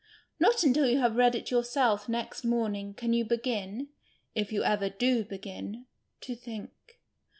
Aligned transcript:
Not 0.39 0.63
until 0.63 0.89
you 0.89 0.97
have 0.97 1.15
read 1.15 1.35
it 1.35 1.51
yourself 1.51 2.09
next 2.09 2.43
morning 2.43 2.95
can 2.95 3.13
you 3.13 3.23
begin 3.23 3.89
(if 4.33 4.51
you 4.51 4.63
ever 4.63 4.89
do 4.89 5.23
begin) 5.23 5.85
to 6.21 6.33
think. 6.33 6.71